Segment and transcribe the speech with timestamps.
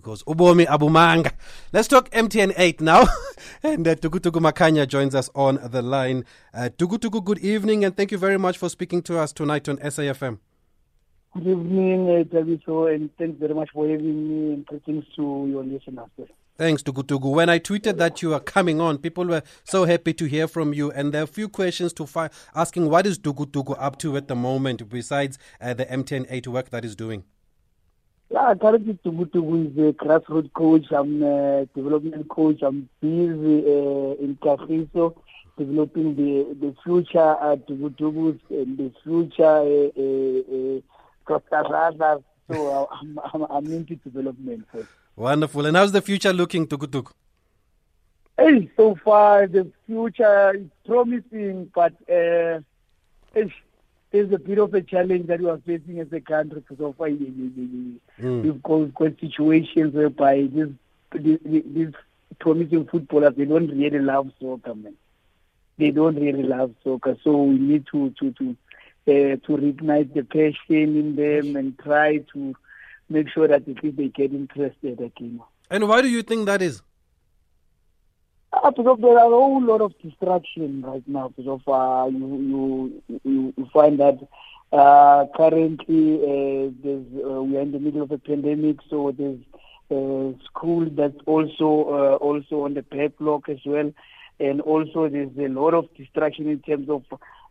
[0.00, 1.32] because Ubomi Abumanga.
[1.72, 3.04] Let's talk MTN 8 now.
[3.62, 6.24] and uh, Tugutugu Makanya joins us on the line.
[6.54, 9.76] Uh, Tugutugu, good evening and thank you very much for speaking to us tonight on
[9.78, 10.38] SAFM.
[11.34, 15.62] Good evening, uh, Tabiso, and thanks very much for having me and greetings to your
[15.62, 16.08] listeners.
[16.58, 17.32] Thanks, Tugutugu.
[17.32, 20.74] When I tweeted that you are coming on, people were so happy to hear from
[20.74, 24.16] you, and there are a few questions to fi- asking what is Tugutugu up to
[24.16, 27.22] at the moment besides uh, the MTN 8 work that is doing.
[28.32, 30.86] Yeah, I'm currently Tugutugu is a grassroots coach.
[30.92, 32.62] I'm a development coach.
[32.62, 35.16] I'm busy uh, in Kagiso
[35.58, 40.80] developing the the future uh, Tugutugus and the future uh, uh,
[41.36, 42.18] uh,
[42.52, 44.66] So I'm, I'm, I'm into development.
[44.72, 44.86] So.
[45.16, 45.66] Wonderful.
[45.66, 47.10] And how's the future looking, Tugutugu?
[48.38, 52.60] Hey, so far the future is promising, but uh,
[54.10, 56.96] there's a bit of a challenge that we are facing as a country because of
[56.96, 57.98] mm.
[58.18, 60.72] we've got, got situations whereby these,
[61.12, 61.92] these, these
[62.40, 64.94] promising footballers they don't really love soccer, man.
[65.78, 68.56] They don't really love soccer, so we need to to to
[69.06, 72.54] uh, to reignite the passion in them and try to
[73.08, 75.40] make sure that at least they get interested again.
[75.70, 76.82] And why do you think that is?
[78.70, 81.32] Uh, because there are a whole lot of distraction right now.
[81.36, 84.18] Because uh, you, you, you find that
[84.72, 89.40] uh, currently uh, there's, uh, we are in the middle of a pandemic, so there's
[89.90, 93.92] uh, school that's also uh, also on the backlog as well,
[94.38, 97.02] and also there's a lot of distraction in terms of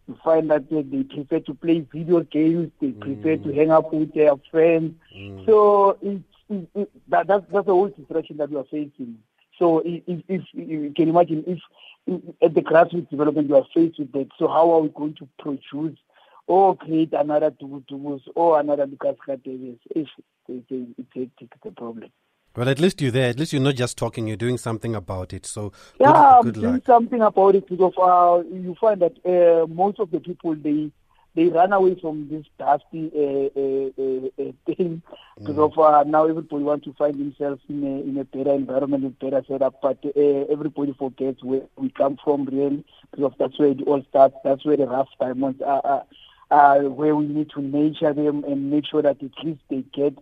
[0.07, 3.43] you find that they, they prefer to play video games, they prefer mm.
[3.43, 4.95] to hang out with their friends.
[5.15, 5.45] Mm.
[5.45, 9.19] So it's, it, it, that, that's, that's the whole distraction that we are facing.
[9.59, 11.59] So if, if, you can imagine if,
[12.07, 15.15] if at the grassroots development you are faced with that, so how are we going
[15.15, 15.99] to produce
[16.47, 19.77] or create another Tubus or another Lucas Davis?
[19.91, 20.09] It's,
[20.47, 22.09] it's, it's, it's a problem.
[22.55, 23.29] Well, at least you're there.
[23.29, 24.27] At least you're not just talking.
[24.27, 25.45] You're doing something about it.
[25.45, 26.85] So yeah, good, good doing luck.
[26.85, 30.91] something about it because uh, you find that uh, most of the people they
[31.35, 35.01] they run away from this dusty uh, uh, uh, thing
[35.37, 35.71] because mm.
[35.71, 39.09] of uh, now everybody wants to find themselves in a in a better environment, a
[39.09, 39.81] better setup.
[39.81, 44.35] But everybody forgets where we come from, really, because that's where it all starts.
[44.43, 46.03] That's where the rough times are.
[46.51, 50.17] Uh, where we need to nurture them and make sure that at least they get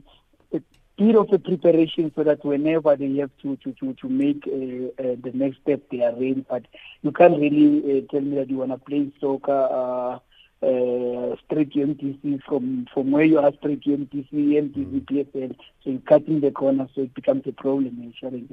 [0.54, 0.62] a
[0.98, 5.02] bit of a preparation so that whenever they have to to to, to make uh,
[5.02, 6.46] uh, the next step, they are ready.
[6.50, 6.66] But
[7.02, 10.20] you can't really uh, tell me that you want to play soccer
[10.64, 15.56] uh, straight to MDC from from where you are straight to MDC, MDC, PSL.
[15.84, 18.52] So you're cutting the corner, so it becomes a problem and challenge.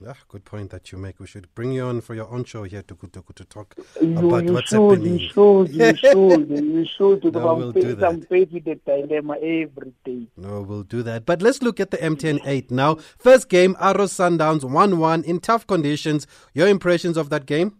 [0.00, 1.18] Yeah, good point that you make.
[1.18, 4.16] We should bring you on for your own show here to to, to talk you,
[4.16, 5.18] about you what's should, happening.
[5.18, 7.22] You should, you should, you should.
[7.22, 8.30] To no, we'll do that.
[8.30, 10.28] with the dilemma every day.
[10.36, 11.26] No, we'll do that.
[11.26, 12.94] But let's look at the MTN 8 now.
[13.18, 16.28] First game, Arrows Sundowns 1 1 in tough conditions.
[16.54, 17.74] Your impressions of that game?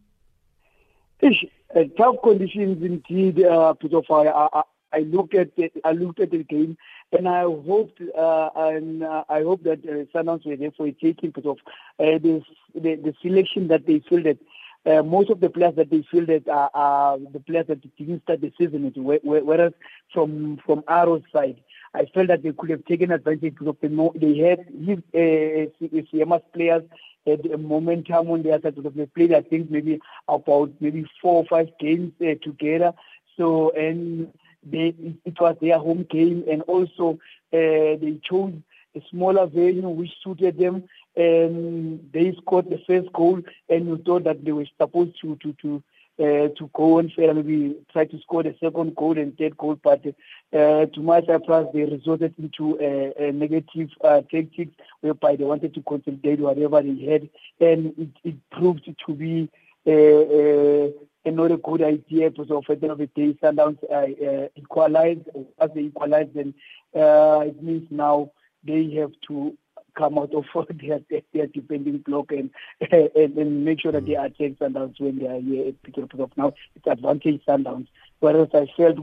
[1.20, 3.74] Ish, uh, tough conditions indeed, uh,
[4.10, 4.62] I, I,
[4.92, 6.76] I look at the, I looked at the game
[7.12, 11.30] and I hoped uh, and uh, I hope that uh, Sundowns were there therefore taking
[11.30, 11.58] because of
[11.98, 12.42] uh, the,
[12.74, 14.38] the the selection that they fielded.
[14.86, 18.40] Uh, most of the players that they fielded are, are the players that didn't start
[18.40, 18.90] the season.
[18.94, 19.72] Whereas
[20.12, 21.60] from from Arrow's side,
[21.94, 25.71] I felt that they could have taken advantage because of the they had his uh,
[26.12, 26.82] CMS players
[27.26, 28.75] had a momentum on their side.
[28.76, 32.93] Because they played, I think, maybe about maybe four or five games uh, together.
[33.37, 34.32] So and
[34.65, 34.94] they,
[35.25, 37.19] it was their home game, and also
[37.53, 38.55] uh, they chose
[38.94, 40.84] a smaller venue which suited them.
[41.16, 45.53] And they scored the first goal, and we thought that they were supposed to to
[45.62, 45.82] to
[46.18, 49.78] uh, to go on fair, maybe try to score the second goal and third goal.
[49.82, 50.04] But
[50.52, 55.74] uh, to my surprise, they resorted into a, a negative uh, tactics whereby they wanted
[55.74, 57.28] to consolidate whatever they had,
[57.60, 59.48] and it, it proved to be.
[59.86, 60.88] Uh, uh,
[61.30, 65.18] not a good idea because of the end of the day, Sundowns uh, uh, equalize.
[65.58, 66.54] As they equalize, then
[66.94, 68.30] it means now
[68.64, 69.56] they have to
[69.97, 70.44] come out of
[70.81, 71.00] their,
[71.32, 72.50] their defending block and,
[72.90, 75.96] and, and make sure that they are attack Sundowns when they are here at Pick
[75.99, 76.55] of now.
[76.76, 77.88] It's advantage Sundowns.
[78.20, 78.96] Whereas I felt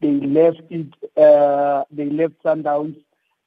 [0.00, 2.96] they left it, uh, they left Sundowns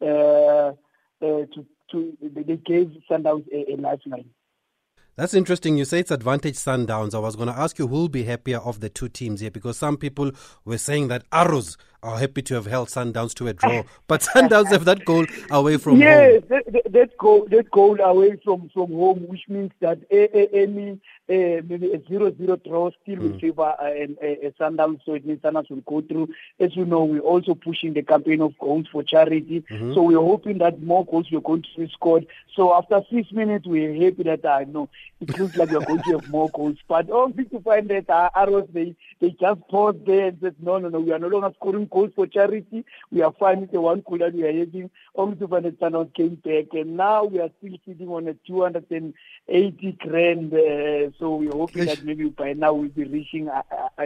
[0.02, 0.74] uh, uh,
[1.22, 4.30] to, to, they gave Sundowns a, a lifeline.
[5.20, 5.76] That's interesting.
[5.76, 7.14] You say it's advantage Sundowns.
[7.14, 9.52] I was going to ask you who will be happier of the two teams here
[9.52, 10.32] because some people
[10.64, 14.68] were saying that Arrows are happy to have held Sundowns to a draw, but Sundowns
[14.68, 16.44] have that goal away from yes, home.
[16.50, 21.00] Yes, that, that, goal, that goal away from, from home, which means that any
[21.30, 23.32] uh, maybe a zero-zero draw still mm.
[23.32, 26.30] will favor uh, a, a Sundowns, so it means Sundowns will go through.
[26.60, 29.94] As you know, we're also pushing the campaign of goals for charity, mm-hmm.
[29.94, 32.26] so we're hoping that more goals will going to be scored.
[32.56, 34.90] So after six minutes, we're happy that I uh, know
[35.22, 36.78] it looks like we're going to have more goals.
[36.88, 40.78] But only to find that uh, arrows, they, they just paused there and said, no,
[40.78, 42.86] no, no, we are no longer scoring goals for charity.
[43.12, 44.90] We are fine with the one that we are having.
[45.16, 48.34] Only to find that Sundowns came back, and now we are still sitting on a
[48.34, 50.54] 280 grand.
[50.54, 53.64] Uh, so we're hoping that maybe by now we'll be reaching uh,
[53.98, 54.06] uh,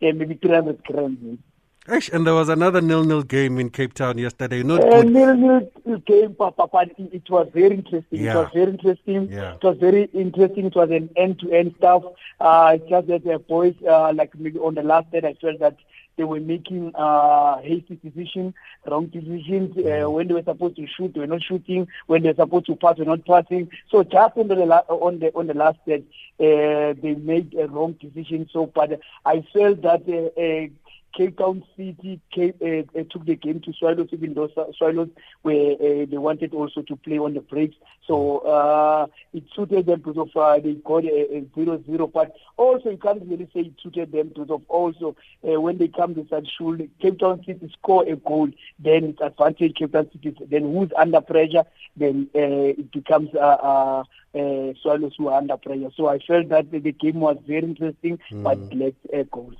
[0.00, 1.38] maybe 300 grand.
[1.86, 4.62] And there was another nil-nil game in Cape Town yesterday.
[4.62, 5.70] Not uh, nil-nil
[6.06, 8.22] game, Papa, but it was very interesting.
[8.22, 8.32] Yeah.
[8.32, 9.30] It was very interesting.
[9.30, 9.54] Yeah.
[9.56, 10.66] It was very interesting.
[10.66, 12.04] It was an end-to-end stuff.
[12.40, 15.76] Uh, just that the boys, uh, like maybe on the last day, I felt that
[16.16, 18.54] they were making uh, hasty decisions,
[18.86, 19.76] wrong decisions.
[19.76, 20.12] Uh, mm.
[20.12, 21.88] when they were supposed to shoot, they were not shooting.
[22.06, 23.70] When they were supposed to pass, they were not passing.
[23.90, 26.04] So just on the la- on the on the last day,
[26.40, 28.48] uh, they made a wrong decision.
[28.52, 30.70] So, but I felt that.
[31.16, 35.08] Cape Town City came, uh, took the game to Swallows, even though Swallows
[35.42, 37.76] were uh, they wanted also to play on the breaks.
[38.06, 42.06] So uh, it suited them because of uh, they got a, a zero zero.
[42.08, 45.16] But also you can't really say it suited them because of also
[45.48, 49.20] uh, when they come to such should Cape Town City score a goal, then it's
[49.20, 50.36] advantage Cape Town City.
[50.46, 51.64] Then who's under pressure,
[51.96, 55.90] then uh, it becomes uh, uh, uh, Swallows who are under pressure.
[55.96, 58.42] So I felt that the, the game was very interesting, mm.
[58.42, 59.56] but lacked uh, goals.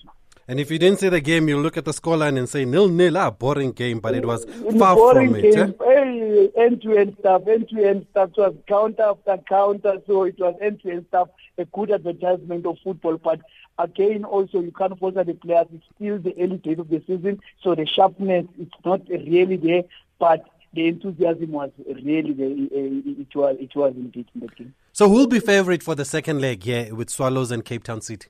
[0.46, 2.88] And if you didn't see the game, you look at the scoreline and say nil
[2.88, 4.44] nil, ah, boring game, but it was
[4.79, 5.55] far boring from it.
[5.55, 5.75] Game.
[5.81, 6.62] Eh?
[6.62, 8.31] End to end stuff, end to end stuff.
[8.37, 11.29] It was counter after counter, so it was end to end stuff.
[11.56, 13.41] A good advertisement of football, but
[13.79, 15.67] again, also you can't force the players.
[15.73, 19.85] It's still the early days of the season, so the sharpness it's not really there,
[20.19, 20.44] but
[20.75, 21.70] the enthusiasm was
[22.02, 22.50] really there.
[22.50, 24.75] It was it was indeed in the game.
[24.93, 28.29] So who'll be favourite for the second leg here with Swallows and Cape Town City?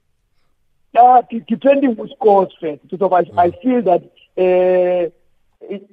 [0.97, 2.81] Uh, depending who scores first.
[2.99, 3.39] So I, mm.
[3.39, 4.03] I feel that
[4.39, 5.11] uh,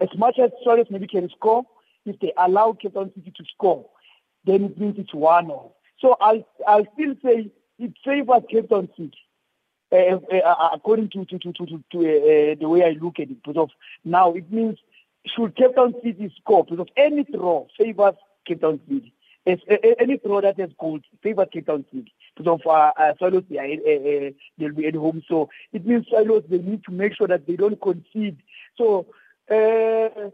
[0.01, 1.63] as much as Swallows maybe can score,
[2.06, 3.88] if they allow Cape Town City to score,
[4.45, 5.71] then it means it's one or.
[6.00, 9.18] So I'll I'll still say it favors Cape Town City.
[9.92, 13.44] Uh, uh, according to to to to, to, uh, the way I look at it,
[13.44, 13.69] because of
[14.06, 14.77] now it means
[15.25, 18.15] should Cape Town City score because of any draw favors
[18.45, 19.13] Cape Town City.
[19.45, 19.59] If,
[19.99, 23.63] any throw that has goals favors Cape Town City because of uh, uh, Swallows, yeah,
[23.63, 25.23] uh, uh, they'll be at home.
[25.27, 28.38] So it means Swallows, they need to make sure that they don't concede.
[28.77, 29.07] So
[29.49, 30.29] uh,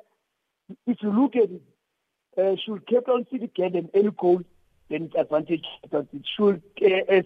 [0.86, 1.62] if you look at it,
[2.38, 4.42] uh, should Cape Town City get an early goal,
[4.90, 6.26] then it's advantage Cape Town City.
[6.36, 6.62] Should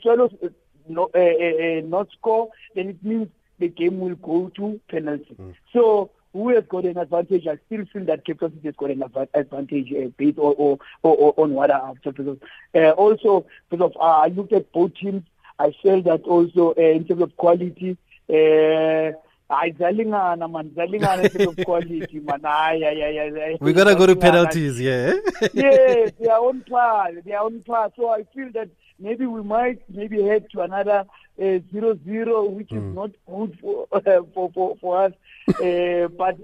[0.03, 0.49] Swallows uh,
[0.87, 3.27] no, uh, uh, not score, then it means
[3.59, 5.35] the game will go to penalty.
[5.39, 5.55] Mm.
[5.73, 7.47] So who has got an advantage?
[7.47, 10.79] I still feel that Cape Town City has got an advantage uh, based or, or,
[11.03, 12.39] or, on what I have to
[12.75, 15.23] uh, Also, because of, uh, I looked at both teams,
[15.59, 17.97] I felt that also uh, in terms of quality,
[18.29, 19.11] uh,
[19.51, 24.15] ayidlalingana man dlalingana in terms of quality man ay ay ay we gotta go to
[24.15, 25.13] penalties yeah
[25.53, 28.69] yes they are on par they are on par so i feel that
[29.01, 31.05] maybe we might maybe head to another
[31.41, 32.77] uh, zero zero, which mm.
[32.77, 32.93] is hmm.
[32.93, 33.99] not good for uh,
[34.33, 35.13] for, for, for us.
[35.49, 36.37] uh, but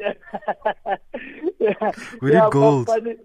[1.60, 2.88] yeah, we need gold.
[2.88, 3.18] But, but,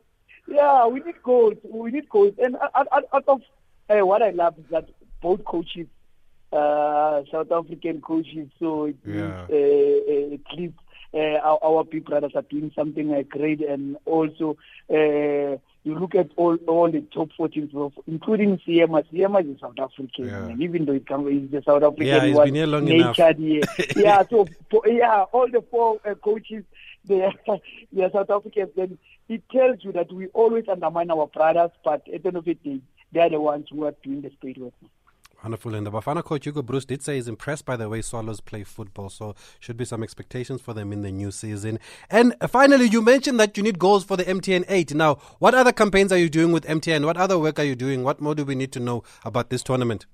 [0.46, 1.58] yeah, we need gold.
[1.64, 2.38] We need gold.
[2.38, 3.42] And out, out, out of
[3.88, 4.88] uh, what I love is that
[5.20, 5.86] both coaches,
[6.52, 9.46] uh, South African coaches, so it yeah.
[9.48, 10.74] uh, at least
[11.14, 14.56] uh, our, our big brothers are doing something great, and also.
[15.84, 17.70] You look at all all the top 14
[18.06, 19.02] including Siema.
[19.12, 20.46] Siema is a South African, yeah.
[20.46, 23.18] and even though it can, he's the South African yeah, he's been here long enough.
[23.18, 23.32] yeah,
[23.96, 24.22] yeah.
[24.30, 24.46] So
[24.86, 26.64] yeah, all the four uh, coaches
[27.04, 27.32] they are,
[27.92, 28.70] they are South Africans.
[28.76, 32.44] Then it tells you that we always undermine our brothers, but at the end of
[32.44, 32.80] the day,
[33.12, 34.74] they are the ones who are doing the spade work.
[35.42, 35.74] Wonderful.
[35.74, 38.62] And the Bafana coach Hugo Broos did say he's impressed by the way Swallows play
[38.62, 39.10] football.
[39.10, 41.80] So should be some expectations for them in the new season.
[42.10, 44.94] And uh, finally, you mentioned that you need goals for the MTN 8.
[44.94, 47.04] Now, what other campaigns are you doing with MTN?
[47.04, 48.04] What other work are you doing?
[48.04, 50.06] What more do we need to know about this tournament?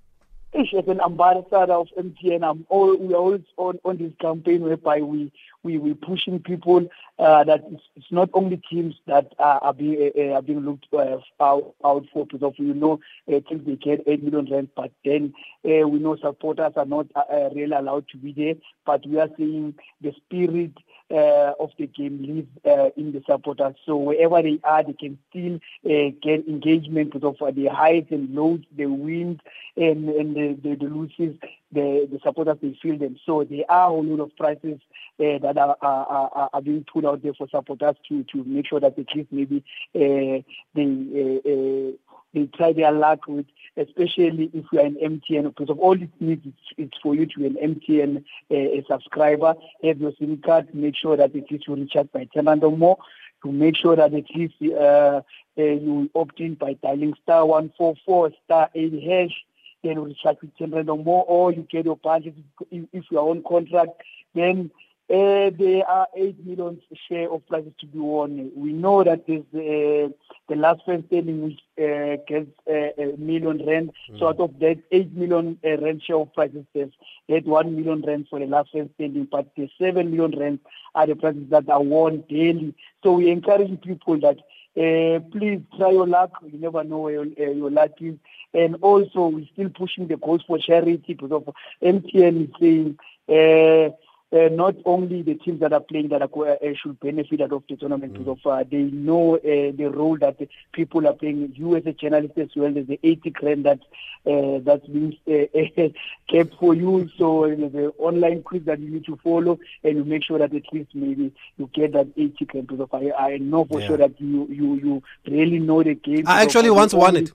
[0.54, 5.30] As an ambassador of MTN, I'm all, we're always on, on this campaign whereby we
[5.62, 6.88] we we pushing people
[7.18, 10.86] uh, that it's, it's, not only teams that uh, are being uh, are being looked
[10.94, 14.90] uh, out, out for because we know uh, teams they get eight million rand, but
[15.04, 15.34] then
[15.66, 17.08] uh, we know supporters are not
[17.54, 18.54] really allowed to be there.
[18.86, 20.72] But we are seeing the spirit
[21.10, 23.74] uh, of the game live uh, in the supporters.
[23.86, 28.34] So wherever they are, they can still uh, get engagement because of the highs and
[28.34, 29.40] lows, the wins
[29.76, 31.36] and, and the, the, the losses.
[31.70, 33.18] The, the supporters they feel them.
[33.26, 34.80] So there are a lot of prices
[35.20, 38.80] uh, that are, are, are being put out there for supporters to to make sure
[38.80, 39.62] that at least maybe
[39.94, 40.40] uh,
[40.74, 40.84] they
[41.14, 41.92] uh, uh,
[42.34, 43.46] they try their luck with,
[43.78, 47.38] especially if you are an MTN, because of all it needs it's, for you to
[47.38, 49.54] be an MTN uh, subscriber,
[49.84, 52.76] have your SIM card, make sure that at least you recharge by 10 rand or
[52.76, 52.98] more,
[53.42, 55.20] to make sure that at least uh,
[55.56, 59.44] you opt in by dialing star 144 star 8 hash,
[59.82, 62.34] then recharge with 10 rand or more, or you get your budget
[62.70, 63.92] if you are on contract,
[64.34, 64.70] then
[65.10, 68.50] uh, there are 8 million share of prizes to be won.
[68.54, 70.12] We know that there's uh,
[70.48, 73.92] the last first standing which uh, gets uh, a million rand.
[74.10, 74.18] Mm.
[74.18, 76.92] So out of that 8 million uh, rand share of prizes, there's
[77.28, 80.58] that 1 million rand for the last first standing, but the 7 million rand
[80.94, 82.74] are the prizes that are won daily.
[83.02, 84.38] So we encourage people that
[84.76, 86.32] uh, please try your luck.
[86.46, 88.14] You never know where your, uh, your luck is.
[88.54, 91.48] And also, we're still pushing the cause for charity because of
[91.82, 92.98] MTN is saying
[93.28, 93.94] uh,
[94.30, 97.62] uh, not only the teams that are playing that are, uh, should benefit out of
[97.68, 98.18] the tournament mm.
[98.18, 101.52] because of uh, they know uh, the role that the people are playing.
[101.54, 103.80] You as a journalist as well, there's the 80 grand that
[104.26, 105.88] uh, that's being uh,
[106.30, 107.08] kept for you.
[107.16, 110.54] So there's the online quiz that you need to follow, and you make sure that
[110.54, 113.86] at least maybe you get that 80 grand because I, I know for yeah.
[113.86, 116.24] sure that you you you really know the game.
[116.26, 117.32] I actually once won it.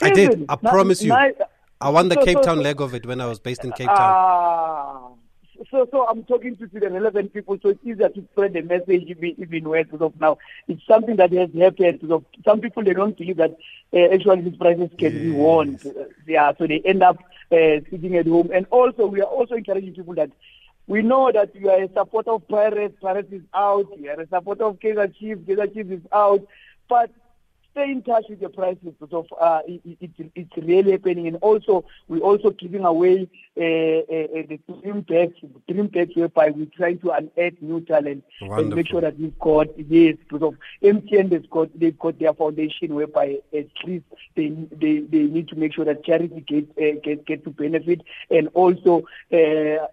[0.00, 0.46] I did.
[0.48, 1.12] I promise you.
[1.12, 5.18] I won the Cape Town leg of it when I was based in Cape Town.
[5.70, 9.04] So so I'm talking to, the relevant people, so it's easier to spread the message
[9.06, 10.38] even, even worse because of now.
[10.68, 13.56] It's something that has happened of some people they don't believe that
[13.92, 15.22] uh, actually these prices can yes.
[15.22, 15.78] be won.
[15.84, 17.18] Uh, yeah, so they end up
[17.52, 18.50] uh, sitting at home.
[18.52, 20.30] And also we are also encouraging people that
[20.86, 24.28] we know that you are a supporter of Pirates, Pirates is out, you are a
[24.28, 26.46] supporter of Kaizer Chiefs, Kaizer Chiefs is out.
[26.88, 27.10] But
[27.74, 31.26] stay in touch with the prices because of uh, it, it, it's really happening.
[31.26, 36.50] And also we're also giving away uh, uh, uh the dream packs dream packs whereby
[36.50, 38.24] we're trying to add new talent.
[38.40, 38.64] Wonderful.
[38.64, 42.32] and make sure that we've got yes because of MTN they've got they've got their
[42.32, 44.04] foundation whereby at least
[44.36, 48.02] they they, they need to make sure that charity get uh, get get to benefit.
[48.30, 49.02] And also
[49.32, 49.86] uh,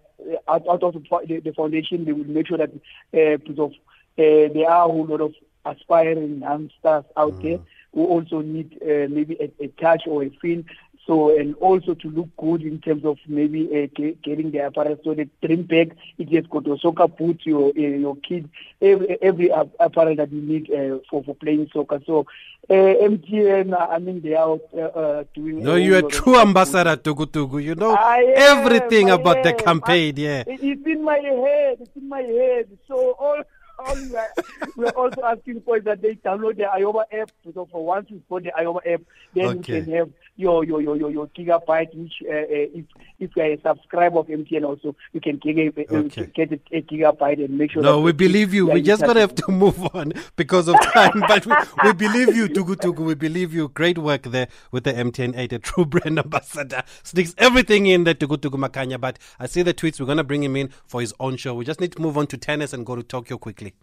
[0.48, 3.72] out, out of the, the foundation they will make sure that uh, because of
[4.18, 7.42] uh, there are a whole lot of aspiring youngsters out mm.
[7.42, 7.58] there
[7.94, 10.62] who also need uh, maybe a, a, touch or a feel.
[11.06, 14.96] So, and also to look good in terms of maybe uh, getting the apparel.
[15.02, 18.48] So the trim bag, it has got your soccer boots, your uh, your kid,
[18.80, 22.00] every, every apparel that you need uh, for for playing soccer.
[22.06, 22.26] So
[22.70, 25.64] uh, MTN, I mean, they are uh, uh, doing.
[25.64, 27.60] No, you're a true ambassador, Tugu Tugu.
[27.60, 30.14] You know everything about the campaign.
[30.16, 31.78] Yeah, it's in my head.
[31.80, 32.68] It's in my head.
[32.86, 33.42] So all
[33.82, 34.28] all we are,
[34.76, 37.30] we are also asking for is that they download the Ayoba app.
[37.54, 39.02] So for once you put the Ayoba app,
[39.34, 39.76] then okay.
[39.78, 40.10] you can have
[40.42, 41.94] your your your your, your gigabyte.
[41.94, 42.84] Which uh, uh, if
[43.18, 46.26] if you are a subscriber of MTN, also you can get a, okay.
[46.34, 47.82] get a, a, gigabyte and make sure.
[47.82, 48.66] No, we believe you.
[48.66, 52.48] We just gonna have to move on because of time, but we, we believe you,
[52.48, 53.04] Tugu Tugu.
[53.04, 53.68] We believe you.
[53.68, 56.82] Great work there with the MTN 8, a true brand ambassador.
[57.02, 59.00] Sneaks everything in there, Tugu Tugu Makanya.
[59.00, 60.00] But I see the tweets.
[60.00, 61.54] We're gonna bring him in for his own show.
[61.54, 63.74] We just need to move on to tennis and go to Tokyo quickly.